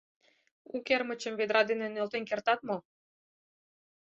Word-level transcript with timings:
—У 0.75 0.77
кермычым 0.87 1.33
ведра 1.39 1.61
дене 1.69 1.87
нӧлтен 1.89 2.23
кертат 2.29 2.59
мо? 2.67 2.77